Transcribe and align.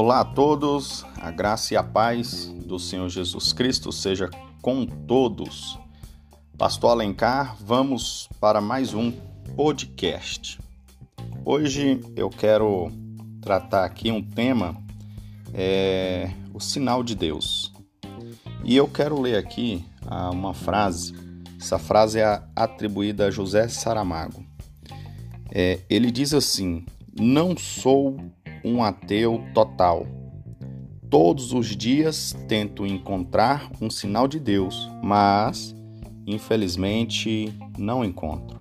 Olá 0.00 0.20
a 0.20 0.24
todos, 0.24 1.04
a 1.20 1.28
graça 1.28 1.74
e 1.74 1.76
a 1.76 1.82
paz 1.82 2.46
do 2.64 2.78
Senhor 2.78 3.08
Jesus 3.08 3.52
Cristo 3.52 3.90
seja 3.90 4.30
com 4.62 4.86
todos. 4.86 5.76
Pastor 6.56 6.92
Alencar, 6.92 7.56
vamos 7.60 8.28
para 8.40 8.60
mais 8.60 8.94
um 8.94 9.10
podcast. 9.56 10.60
Hoje 11.44 12.00
eu 12.14 12.30
quero 12.30 12.92
tratar 13.40 13.84
aqui 13.84 14.12
um 14.12 14.22
tema, 14.22 14.80
é, 15.52 16.30
o 16.54 16.60
sinal 16.60 17.02
de 17.02 17.16
Deus. 17.16 17.72
E 18.62 18.76
eu 18.76 18.86
quero 18.86 19.20
ler 19.20 19.36
aqui 19.36 19.84
ah, 20.06 20.30
uma 20.30 20.54
frase, 20.54 21.12
essa 21.60 21.76
frase 21.76 22.20
é 22.20 22.40
atribuída 22.54 23.26
a 23.26 23.30
José 23.32 23.66
Saramago. 23.66 24.46
É, 25.50 25.80
ele 25.90 26.12
diz 26.12 26.32
assim: 26.34 26.86
Não 27.18 27.56
sou 27.56 28.16
um 28.64 28.82
ateu 28.82 29.42
total. 29.54 30.06
Todos 31.10 31.52
os 31.52 31.74
dias 31.74 32.36
tento 32.46 32.86
encontrar 32.86 33.70
um 33.80 33.88
sinal 33.88 34.28
de 34.28 34.38
Deus, 34.38 34.90
mas 35.02 35.74
infelizmente 36.26 37.52
não 37.78 38.04
encontro. 38.04 38.58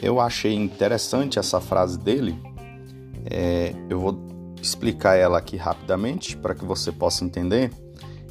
Eu 0.00 0.20
achei 0.20 0.54
interessante 0.54 1.38
essa 1.38 1.60
frase 1.60 1.98
dele. 1.98 2.38
É, 3.30 3.74
eu 3.88 3.98
vou 3.98 4.16
explicar 4.60 5.16
ela 5.16 5.38
aqui 5.38 5.56
rapidamente 5.56 6.36
para 6.36 6.54
que 6.54 6.64
você 6.64 6.92
possa 6.92 7.24
entender. 7.24 7.70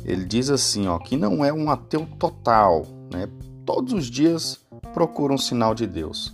Ele 0.05 0.25
diz 0.25 0.49
assim, 0.49 0.87
ó, 0.87 0.97
que 0.99 1.17
não 1.17 1.43
é 1.43 1.51
um 1.51 1.69
ateu 1.69 2.07
total, 2.17 2.85
né? 3.11 3.27
Todos 3.65 3.93
os 3.93 4.07
dias 4.07 4.59
procura 4.93 5.33
um 5.33 5.37
sinal 5.37 5.73
de 5.73 5.87
Deus. 5.87 6.33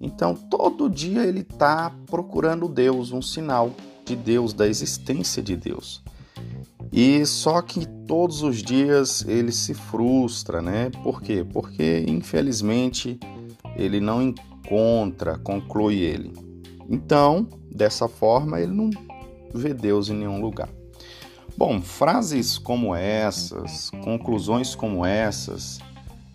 Então, 0.00 0.34
todo 0.34 0.88
dia 0.88 1.24
ele 1.24 1.40
está 1.40 1.92
procurando 2.06 2.68
Deus, 2.68 3.10
um 3.12 3.22
sinal 3.22 3.72
de 4.04 4.14
Deus, 4.14 4.52
da 4.52 4.66
existência 4.66 5.42
de 5.42 5.56
Deus. 5.56 6.02
E 6.92 7.26
só 7.26 7.60
que 7.60 7.86
todos 8.06 8.42
os 8.42 8.62
dias 8.62 9.24
ele 9.26 9.52
se 9.52 9.74
frustra, 9.74 10.62
né? 10.62 10.90
Por 11.02 11.20
quê? 11.20 11.44
Porque 11.44 12.04
infelizmente 12.08 13.18
ele 13.76 14.00
não 14.00 14.22
encontra, 14.22 15.38
conclui 15.38 15.96
ele. 15.96 16.32
Então, 16.88 17.46
dessa 17.70 18.08
forma, 18.08 18.60
ele 18.60 18.72
não 18.72 18.90
vê 19.52 19.74
Deus 19.74 20.08
em 20.08 20.14
nenhum 20.14 20.40
lugar. 20.40 20.70
Bom, 21.56 21.82
frases 21.82 22.56
como 22.56 22.94
essas, 22.94 23.90
conclusões 24.02 24.74
como 24.74 25.04
essas, 25.04 25.80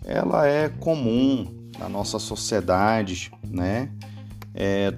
ela 0.04 0.46
é 0.46 0.68
comum 0.68 1.63
na 1.78 1.88
nossa 1.88 2.18
sociedade, 2.18 3.32
né? 3.42 3.90
É, 4.54 4.94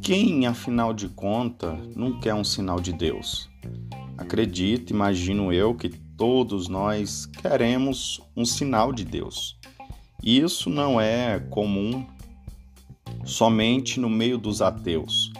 quem, 0.00 0.46
afinal 0.46 0.92
de 0.92 1.08
contas, 1.08 1.78
não 1.94 2.18
quer 2.18 2.34
um 2.34 2.44
sinal 2.44 2.80
de 2.80 2.92
Deus? 2.92 3.48
Acredito, 4.16 4.90
imagino 4.90 5.52
eu, 5.52 5.74
que 5.74 5.88
todos 5.88 6.68
nós 6.68 7.26
queremos 7.26 8.20
um 8.36 8.44
sinal 8.44 8.92
de 8.92 9.04
Deus. 9.04 9.58
E 10.22 10.38
isso 10.38 10.70
não 10.70 11.00
é 11.00 11.40
comum 11.40 12.06
somente 13.24 13.98
no 14.00 14.08
meio 14.08 14.38
dos 14.38 14.62
ateus. 14.62 15.32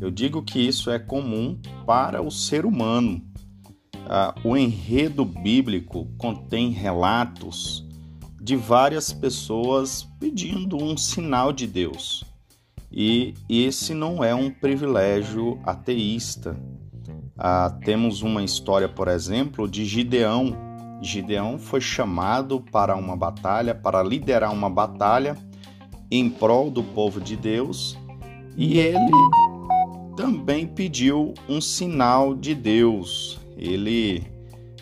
Eu 0.00 0.10
digo 0.10 0.42
que 0.42 0.58
isso 0.58 0.90
é 0.90 0.98
comum 0.98 1.58
para 1.86 2.22
o 2.22 2.30
ser 2.30 2.66
humano. 2.66 3.22
Ah, 4.06 4.34
o 4.44 4.56
enredo 4.56 5.24
bíblico 5.24 6.06
contém 6.18 6.70
relatos 6.70 7.83
de 8.44 8.56
várias 8.56 9.10
pessoas 9.10 10.06
pedindo 10.20 10.76
um 10.76 10.98
sinal 10.98 11.50
de 11.50 11.66
Deus. 11.66 12.22
E 12.92 13.32
esse 13.48 13.94
não 13.94 14.22
é 14.22 14.34
um 14.34 14.50
privilégio 14.50 15.58
ateísta. 15.64 16.54
Ah, 17.38 17.74
temos 17.82 18.20
uma 18.20 18.44
história, 18.44 18.86
por 18.86 19.08
exemplo, 19.08 19.66
de 19.66 19.86
Gideão. 19.86 20.54
Gideão 21.00 21.58
foi 21.58 21.80
chamado 21.80 22.60
para 22.60 22.94
uma 22.94 23.16
batalha, 23.16 23.74
para 23.74 24.02
liderar 24.02 24.52
uma 24.52 24.68
batalha 24.68 25.38
em 26.10 26.28
prol 26.28 26.70
do 26.70 26.82
povo 26.82 27.22
de 27.22 27.36
Deus, 27.36 27.98
e 28.58 28.78
ele 28.78 29.10
também 30.18 30.66
pediu 30.66 31.32
um 31.48 31.62
sinal 31.62 32.34
de 32.34 32.54
Deus. 32.54 33.40
Ele 33.56 34.22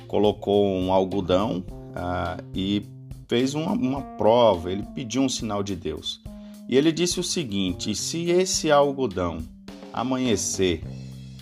colocou 0.08 0.66
um 0.66 0.92
algodão 0.92 1.64
ah, 1.94 2.38
e 2.52 2.82
fez 3.32 3.54
uma, 3.54 3.72
uma 3.72 4.02
prova, 4.02 4.70
ele 4.70 4.82
pediu 4.94 5.22
um 5.22 5.28
sinal 5.28 5.62
de 5.62 5.74
Deus. 5.74 6.20
E 6.68 6.76
ele 6.76 6.92
disse 6.92 7.18
o 7.18 7.24
seguinte: 7.24 7.94
se 7.94 8.28
esse 8.28 8.70
algodão 8.70 9.38
amanhecer 9.90 10.82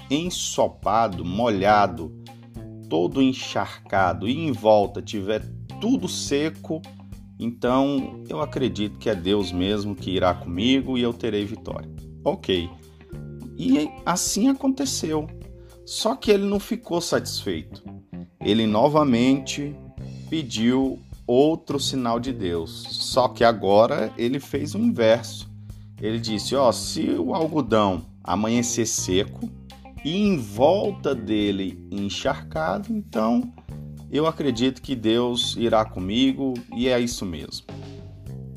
ensopado, 0.08 1.24
molhado, 1.24 2.14
todo 2.88 3.20
encharcado 3.20 4.28
e 4.28 4.38
em 4.38 4.52
volta 4.52 5.02
tiver 5.02 5.42
tudo 5.80 6.06
seco, 6.06 6.80
então 7.40 8.22
eu 8.28 8.40
acredito 8.40 8.96
que 8.96 9.10
é 9.10 9.14
Deus 9.16 9.50
mesmo 9.50 9.96
que 9.96 10.12
irá 10.12 10.32
comigo 10.32 10.96
e 10.96 11.02
eu 11.02 11.12
terei 11.12 11.44
vitória. 11.44 11.90
Ok. 12.24 12.70
E 13.58 13.90
assim 14.06 14.46
aconteceu. 14.46 15.26
Só 15.84 16.14
que 16.14 16.30
ele 16.30 16.44
não 16.44 16.60
ficou 16.60 17.00
satisfeito. 17.00 17.82
Ele 18.40 18.64
novamente 18.64 19.74
pediu 20.28 21.00
outro 21.30 21.78
sinal 21.78 22.18
de 22.18 22.32
Deus. 22.32 22.86
Só 22.90 23.28
que 23.28 23.44
agora 23.44 24.12
ele 24.18 24.40
fez 24.40 24.74
o 24.74 24.78
inverso. 24.78 25.48
Ele 26.00 26.18
disse: 26.18 26.56
ó, 26.56 26.72
se 26.72 27.10
o 27.10 27.34
algodão 27.34 28.02
amanhecer 28.24 28.86
seco 28.86 29.48
e 30.04 30.16
em 30.16 30.36
volta 30.36 31.14
dele 31.14 31.86
encharcado, 31.90 32.92
então 32.92 33.52
eu 34.10 34.26
acredito 34.26 34.82
que 34.82 34.96
Deus 34.96 35.54
irá 35.56 35.84
comigo 35.84 36.54
e 36.74 36.88
é 36.88 36.98
isso 36.98 37.24
mesmo. 37.24 37.66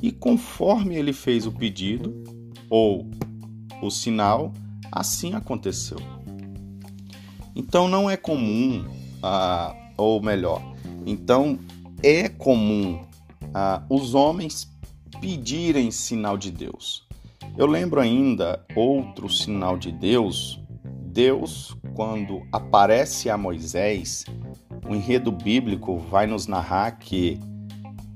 E 0.02 0.12
conforme 0.12 0.96
ele 0.96 1.14
fez 1.14 1.46
o 1.46 1.52
pedido 1.52 2.24
ou 2.70 3.08
o 3.82 3.92
sinal, 3.92 4.52
assim 4.92 5.34
aconteceu. 5.34 6.00
Então 7.56 7.88
não 7.88 8.10
é 8.10 8.18
comum, 8.18 8.84
ah, 9.22 9.76
ou 9.96 10.20
melhor, 10.22 10.62
então 11.06 11.60
é 12.04 12.28
comum 12.28 13.06
ah, 13.54 13.82
os 13.90 14.14
homens 14.14 14.70
pedirem 15.22 15.90
sinal 15.90 16.38
de 16.38 16.52
Deus. 16.52 17.08
Eu 17.58 17.66
lembro 17.66 18.02
ainda 18.02 18.66
outro 18.76 19.30
sinal 19.30 19.78
de 19.78 19.92
Deus. 19.92 20.60
Deus, 20.84 21.78
quando 21.96 22.42
aparece 22.52 23.30
a 23.30 23.38
Moisés, 23.38 24.26
o 24.90 24.94
enredo 24.94 25.32
bíblico 25.32 25.98
vai 25.98 26.28
nos 26.28 26.46
narrar 26.48 26.92
que 26.98 27.40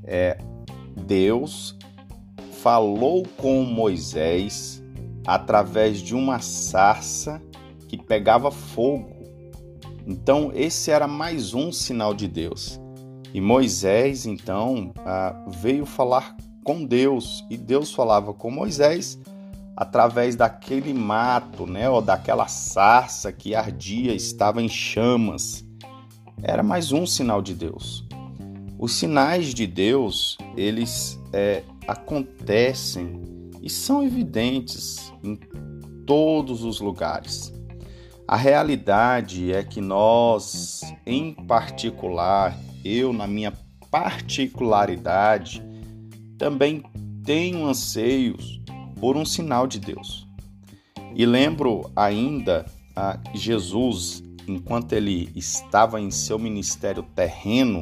é, 0.03 0.37
Deus 1.05 1.77
falou 2.61 3.23
com 3.37 3.63
Moisés 3.63 4.83
através 5.25 5.99
de 5.99 6.15
uma 6.15 6.39
sarça 6.39 7.41
que 7.87 7.97
pegava 7.97 8.49
fogo. 8.51 9.15
Então, 10.05 10.51
esse 10.53 10.89
era 10.89 11.07
mais 11.07 11.53
um 11.53 11.71
sinal 11.71 12.13
de 12.13 12.27
Deus. 12.27 12.79
E 13.33 13.41
Moisés, 13.41 14.25
então, 14.25 14.93
ah, 15.05 15.35
veio 15.47 15.85
falar 15.85 16.35
com 16.63 16.83
Deus, 16.83 17.45
e 17.49 17.57
Deus 17.57 17.93
falava 17.93 18.33
com 18.33 18.51
Moisés 18.51 19.19
através 19.75 20.35
daquele 20.35 20.91
mato, 20.91 21.67
né, 21.67 21.87
ou 21.87 22.01
daquela 22.01 22.47
sarça 22.47 23.31
que 23.31 23.53
ardia, 23.53 24.13
estava 24.13 24.59
em 24.61 24.67
chamas. 24.67 25.63
Era 26.41 26.63
mais 26.63 26.91
um 26.91 27.05
sinal 27.05 27.43
de 27.43 27.53
Deus. 27.53 28.03
Os 28.79 28.93
sinais 28.93 29.53
de 29.53 29.67
Deus, 29.67 30.37
eles 30.55 31.19
é, 31.31 31.63
acontecem 31.87 33.21
e 33.61 33.69
são 33.69 34.03
evidentes 34.03 35.13
em 35.23 35.35
todos 36.05 36.63
os 36.63 36.79
lugares. 36.79 37.53
A 38.27 38.35
realidade 38.35 39.53
é 39.53 39.63
que 39.63 39.79
nós, 39.79 40.81
em 41.05 41.33
particular, 41.33 42.57
eu, 42.83 43.11
na 43.13 43.27
minha 43.27 43.53
particularidade, 43.89 45.63
também 46.37 46.83
tenho 47.23 47.65
anseios 47.65 48.61
por 48.99 49.17
um 49.17 49.25
sinal 49.25 49.67
de 49.67 49.79
Deus. 49.79 50.27
E 51.15 51.25
lembro 51.25 51.89
ainda 51.95 52.65
a 52.95 53.19
Jesus, 53.33 54.23
enquanto 54.47 54.93
ele 54.93 55.29
estava 55.35 55.99
em 55.99 56.11
seu 56.11 56.37
ministério 56.37 57.03
terreno, 57.03 57.81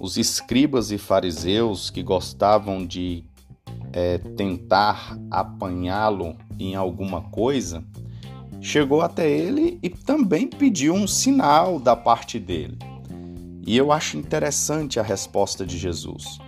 os 0.00 0.16
escribas 0.16 0.90
e 0.90 0.98
fariseus 0.98 1.90
que 1.90 2.02
gostavam 2.02 2.86
de 2.86 3.24
é, 3.92 4.18
tentar 4.18 5.18
apanhá-lo 5.30 6.36
em 6.58 6.74
alguma 6.74 7.22
coisa, 7.22 7.84
chegou 8.60 9.00
até 9.00 9.30
ele 9.30 9.78
e 9.82 9.88
também 9.88 10.48
pediu 10.48 10.94
um 10.94 11.06
sinal 11.06 11.78
da 11.78 11.94
parte 11.94 12.38
dele. 12.38 12.76
E 13.66 13.76
eu 13.76 13.90
acho 13.90 14.16
interessante 14.16 15.00
a 15.00 15.02
resposta 15.02 15.64
de 15.64 15.78
Jesus. 15.78 16.38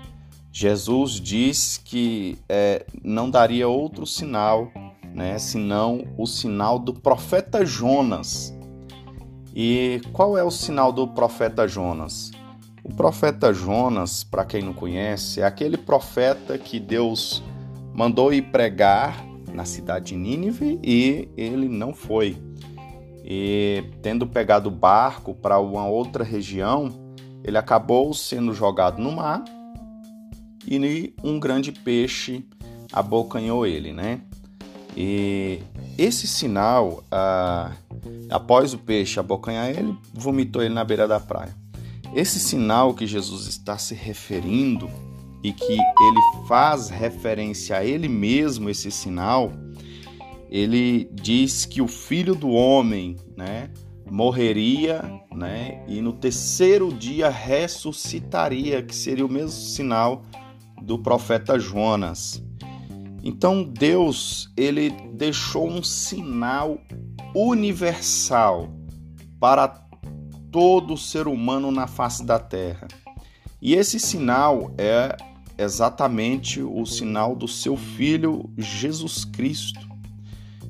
Jesus 0.52 1.12
diz 1.12 1.80
que 1.82 2.38
é, 2.48 2.84
não 3.02 3.30
daria 3.30 3.68
outro 3.68 4.06
sinal 4.06 4.70
né, 5.16 5.38
senão 5.38 6.04
o 6.18 6.26
sinal 6.26 6.78
do 6.78 6.92
profeta 6.92 7.64
Jonas. 7.64 8.54
E 9.54 10.02
qual 10.12 10.36
é 10.36 10.44
o 10.44 10.50
sinal 10.50 10.92
do 10.92 11.08
profeta 11.08 11.66
Jonas? 11.66 12.30
O 12.84 12.92
profeta 12.92 13.52
Jonas, 13.52 14.22
para 14.22 14.44
quem 14.44 14.62
não 14.62 14.74
conhece, 14.74 15.40
é 15.40 15.44
aquele 15.44 15.78
profeta 15.78 16.58
que 16.58 16.78
Deus 16.78 17.42
mandou 17.94 18.30
ir 18.30 18.42
pregar 18.42 19.24
na 19.54 19.64
cidade 19.64 20.08
de 20.08 20.16
Nínive 20.16 20.78
e 20.84 21.30
ele 21.34 21.66
não 21.66 21.94
foi. 21.94 22.36
E 23.24 23.84
tendo 24.02 24.26
pegado 24.26 24.68
o 24.68 24.72
barco 24.72 25.34
para 25.34 25.58
uma 25.58 25.86
outra 25.86 26.22
região, 26.22 27.05
ele 27.46 27.56
acabou 27.56 28.12
sendo 28.12 28.52
jogado 28.52 29.00
no 29.00 29.12
mar 29.12 29.44
e 30.66 31.14
um 31.22 31.38
grande 31.38 31.70
peixe 31.70 32.44
abocanhou 32.92 33.64
ele, 33.64 33.92
né? 33.92 34.20
E 34.96 35.60
esse 35.96 36.26
sinal, 36.26 37.04
ah, 37.08 37.70
após 38.28 38.74
o 38.74 38.78
peixe 38.78 39.20
abocanhar 39.20 39.70
ele, 39.70 39.96
vomitou 40.12 40.60
ele 40.60 40.74
na 40.74 40.82
beira 40.82 41.06
da 41.06 41.20
praia. 41.20 41.54
Esse 42.12 42.40
sinal 42.40 42.92
que 42.94 43.06
Jesus 43.06 43.46
está 43.46 43.78
se 43.78 43.94
referindo 43.94 44.90
e 45.44 45.52
que 45.52 45.72
ele 45.72 46.46
faz 46.48 46.88
referência 46.88 47.76
a 47.76 47.84
ele 47.84 48.08
mesmo, 48.08 48.68
esse 48.68 48.90
sinal, 48.90 49.52
ele 50.50 51.08
diz 51.12 51.64
que 51.64 51.80
o 51.80 51.86
filho 51.86 52.34
do 52.34 52.48
homem, 52.48 53.16
né, 53.36 53.70
morreria, 54.10 55.02
né, 55.34 55.84
e 55.86 56.00
no 56.00 56.12
terceiro 56.12 56.92
dia 56.92 57.28
ressuscitaria, 57.28 58.82
que 58.82 58.94
seria 58.94 59.26
o 59.26 59.28
mesmo 59.28 59.50
sinal 59.50 60.22
do 60.82 60.98
profeta 60.98 61.58
Jonas. 61.58 62.42
Então 63.22 63.64
Deus, 63.64 64.52
ele 64.56 64.90
deixou 65.12 65.68
um 65.68 65.82
sinal 65.82 66.78
universal 67.34 68.68
para 69.40 69.68
todo 70.50 70.96
ser 70.96 71.26
humano 71.26 71.70
na 71.70 71.86
face 71.86 72.24
da 72.24 72.38
terra. 72.38 72.86
E 73.60 73.74
esse 73.74 73.98
sinal 73.98 74.72
é 74.78 75.16
exatamente 75.58 76.62
o 76.62 76.84
sinal 76.86 77.34
do 77.34 77.48
seu 77.48 77.76
filho 77.76 78.50
Jesus 78.56 79.24
Cristo. 79.24 79.86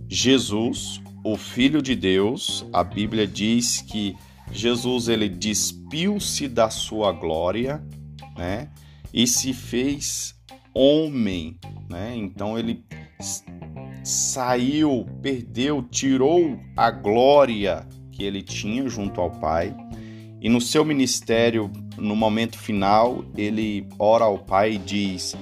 Jesus, 0.09 1.03
o 1.27 1.37
filho 1.37 1.83
de 1.83 1.97
Deus, 1.97 2.65
a 2.73 2.85
Bíblia 2.85 3.27
diz 3.27 3.81
que 3.81 4.17
Jesus 4.53 5.09
ele 5.09 5.29
despiu-se 5.29 6.47
da 6.47 6.71
sua 6.71 7.11
glória, 7.11 7.85
né? 8.39 8.71
E 9.13 9.27
se 9.27 9.53
fez 9.53 10.37
homem, 10.73 11.59
né? 11.91 12.15
Então 12.15 12.57
ele 12.57 12.85
saiu, 14.05 15.05
perdeu, 15.21 15.83
tirou 15.83 16.61
a 16.77 16.93
glória 16.93 17.89
que 18.13 18.23
ele 18.23 18.41
tinha 18.41 18.89
junto 18.89 19.21
ao 19.21 19.33
Pai. 19.33 19.75
E 20.41 20.49
no 20.49 20.61
seu 20.61 20.85
ministério, 20.85 21.69
no 21.99 22.15
momento 22.15 22.57
final, 22.57 23.25
ele 23.37 23.89
ora 23.99 24.27
ao 24.27 24.39
Pai 24.39 24.75
e 24.75 24.79
diz: 24.79 25.35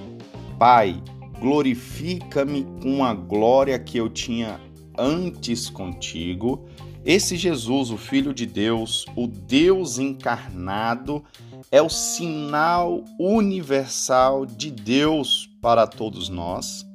Pai, 0.58 0.98
glorifica-me 1.38 2.64
com 2.82 3.04
a 3.04 3.12
glória 3.12 3.78
que 3.78 3.98
eu 3.98 4.08
tinha 4.08 4.58
antes 4.96 5.68
contigo. 5.68 6.66
Esse 7.04 7.36
Jesus, 7.36 7.90
o 7.90 7.98
Filho 7.98 8.32
de 8.32 8.46
Deus, 8.46 9.04
o 9.14 9.26
Deus 9.26 9.98
encarnado, 9.98 11.22
é 11.70 11.82
o 11.82 11.88
sinal 11.88 13.04
universal 13.18 14.46
de 14.46 14.70
Deus 14.70 15.50
para 15.60 15.86
todos 15.86 16.28
nós. 16.28 16.86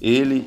Ele, 0.00 0.46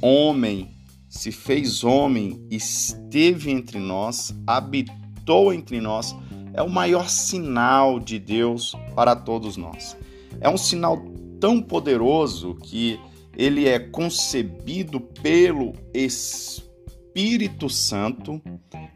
homem, 0.00 0.70
se 1.08 1.32
fez 1.32 1.82
homem, 1.82 2.46
esteve 2.50 3.50
entre 3.50 3.78
nós, 3.78 4.34
habitou 4.46 5.52
entre 5.52 5.80
nós, 5.80 6.14
é 6.54 6.62
o 6.62 6.70
maior 6.70 7.08
sinal 7.08 7.98
de 7.98 8.18
Deus 8.18 8.74
para 8.94 9.14
todos 9.16 9.56
nós. 9.56 9.96
É 10.40 10.48
um 10.48 10.56
sinal 10.56 11.02
tão 11.40 11.60
poderoso 11.60 12.54
que 12.54 12.98
ele 13.40 13.66
é 13.66 13.78
concebido 13.78 15.00
pelo 15.00 15.72
Espírito 15.94 17.70
Santo 17.70 18.38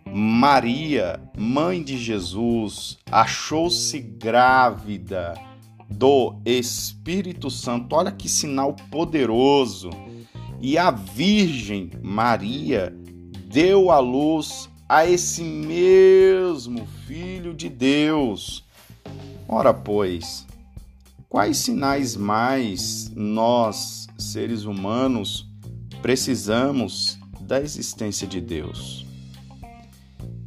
Maria, 0.07 1.19
mãe 1.35 1.83
de 1.83 1.97
Jesus, 1.97 2.99
achou-se 3.11 3.99
grávida 3.99 5.33
do 5.89 6.37
Espírito 6.45 7.51
Santo. 7.51 7.97
Olha 7.97 8.13
que 8.13 8.29
sinal 8.29 8.77
poderoso. 8.91 9.89
E 10.61 10.77
a 10.77 10.91
Virgem 10.91 11.91
Maria 12.03 12.95
deu 13.47 13.91
à 13.91 13.99
luz 13.99 14.69
a 14.87 15.07
esse 15.07 15.43
mesmo 15.43 16.87
Filho 17.07 17.55
de 17.55 17.71
Deus. 17.71 18.63
Ora, 19.49 19.73
pois, 19.73 20.47
quais 21.31 21.57
sinais 21.57 22.15
mais 22.15 23.11
nós, 23.15 24.04
seres 24.19 24.65
humanos, 24.65 25.49
precisamos 26.03 27.19
da 27.41 27.61
existência 27.61 28.27
de 28.27 28.41
Deus? 28.41 29.05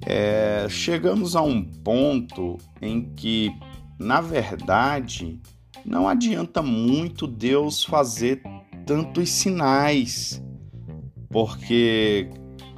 é, 0.10 0.68
chegamos 0.70 1.36
a 1.36 1.42
um 1.42 1.62
ponto 1.62 2.58
em 2.82 3.14
que, 3.14 3.54
na 4.00 4.22
verdade, 4.22 5.42
não 5.86 6.08
adianta 6.08 6.62
muito 6.62 7.28
Deus 7.28 7.84
fazer 7.84 8.42
tantos 8.86 9.30
sinais, 9.30 10.42
porque 11.30 12.30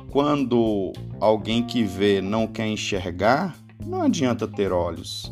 quando 0.10 0.92
alguém 1.20 1.64
que 1.64 1.84
vê 1.84 2.20
não 2.20 2.48
quer 2.48 2.66
enxergar, 2.66 3.56
não 3.86 4.02
adianta 4.02 4.48
ter 4.48 4.72
olhos. 4.72 5.32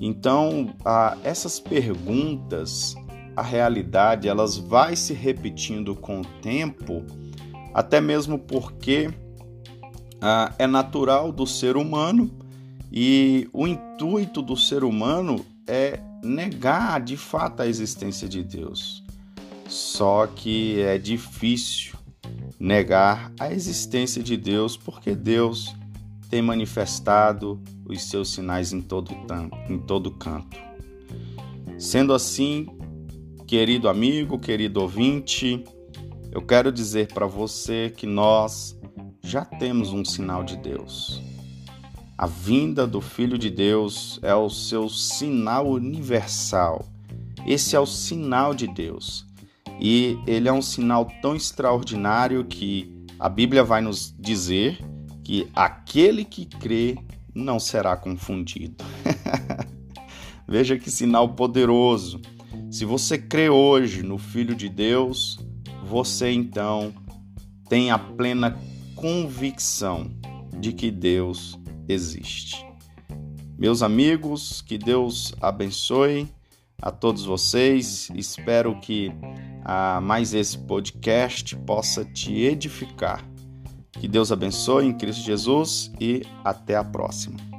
Então, 0.00 0.74
essas 1.22 1.60
perguntas, 1.60 2.96
a 3.36 3.42
realidade, 3.42 4.28
elas 4.28 4.56
vai 4.56 4.96
se 4.96 5.12
repetindo 5.12 5.94
com 5.94 6.20
o 6.20 6.24
tempo, 6.40 7.04
até 7.72 8.00
mesmo 8.00 8.38
porque 8.38 9.10
ah, 10.20 10.54
é 10.58 10.66
natural 10.66 11.32
do 11.32 11.46
ser 11.46 11.76
humano 11.76 12.30
e 12.92 13.48
o 13.52 13.66
intuito 13.66 14.40
do 14.40 14.56
ser 14.56 14.84
humano 14.84 15.44
é 15.66 16.00
negar 16.22 17.00
de 17.00 17.16
fato 17.16 17.60
a 17.60 17.66
existência 17.66 18.28
de 18.28 18.42
Deus. 18.42 19.02
Só 19.68 20.26
que 20.26 20.80
é 20.80 20.96
difícil 20.98 21.98
negar 22.58 23.32
a 23.38 23.52
existência 23.52 24.22
de 24.22 24.36
Deus 24.36 24.76
porque 24.76 25.14
Deus 25.14 25.74
tem 26.30 26.40
manifestado 26.40 27.60
os 27.84 28.08
seus 28.08 28.30
sinais 28.30 28.72
em 28.72 28.80
todo, 28.80 29.10
em 29.68 29.78
todo 29.78 30.10
canto. 30.10 30.56
Sendo 31.78 32.12
assim, 32.12 32.68
querido 33.46 33.88
amigo, 33.88 34.38
querido 34.38 34.80
ouvinte, 34.80 35.64
eu 36.32 36.40
quero 36.40 36.72
dizer 36.72 37.12
para 37.12 37.26
você 37.26 37.92
que 37.94 38.06
nós 38.06 38.78
já 39.22 39.44
temos 39.44 39.92
um 39.92 40.04
sinal 40.04 40.42
de 40.42 40.56
Deus. 40.56 41.22
A 42.16 42.26
vinda 42.26 42.86
do 42.86 43.00
Filho 43.00 43.36
de 43.36 43.50
Deus 43.50 44.18
é 44.22 44.34
o 44.34 44.48
seu 44.48 44.88
sinal 44.88 45.68
universal. 45.68 46.86
Esse 47.46 47.76
é 47.76 47.80
o 47.80 47.86
sinal 47.86 48.54
de 48.54 48.66
Deus. 48.66 49.26
E 49.80 50.18
ele 50.26 50.48
é 50.48 50.52
um 50.52 50.62
sinal 50.62 51.06
tão 51.20 51.36
extraordinário 51.36 52.44
que 52.44 53.04
a 53.18 53.28
Bíblia 53.28 53.62
vai 53.62 53.82
nos 53.82 54.14
dizer 54.18 54.78
que 55.22 55.48
aquele 55.54 56.24
que 56.24 56.46
crê 56.46 56.96
não 57.34 57.58
será 57.58 57.96
confundido. 57.96 58.84
Veja 60.46 60.78
que 60.78 60.90
sinal 60.90 61.30
poderoso. 61.30 62.20
Se 62.74 62.84
você 62.84 63.16
crê 63.16 63.48
hoje 63.48 64.02
no 64.02 64.18
Filho 64.18 64.52
de 64.52 64.68
Deus, 64.68 65.38
você 65.86 66.32
então 66.32 66.92
tem 67.68 67.92
a 67.92 67.96
plena 67.96 68.58
convicção 68.96 70.10
de 70.58 70.72
que 70.72 70.90
Deus 70.90 71.56
existe. 71.88 72.66
Meus 73.56 73.80
amigos, 73.80 74.60
que 74.60 74.76
Deus 74.76 75.32
abençoe 75.40 76.26
a 76.82 76.90
todos 76.90 77.24
vocês. 77.24 78.10
Espero 78.12 78.80
que 78.80 79.12
ah, 79.64 80.00
mais 80.02 80.34
esse 80.34 80.58
podcast 80.58 81.54
possa 81.58 82.04
te 82.04 82.40
edificar. 82.40 83.24
Que 83.92 84.08
Deus 84.08 84.32
abençoe 84.32 84.86
em 84.86 84.98
Cristo 84.98 85.22
Jesus 85.22 85.92
e 86.00 86.22
até 86.42 86.74
a 86.74 86.82
próxima. 86.82 87.53